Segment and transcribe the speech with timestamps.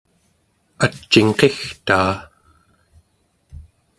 [0.85, 2.11] ac'ingqigtaa